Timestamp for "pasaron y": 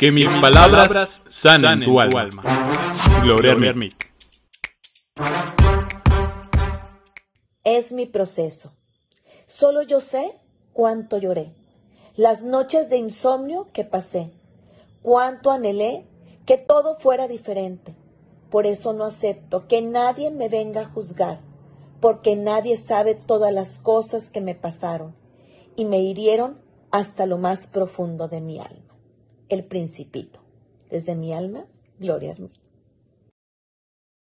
24.54-25.84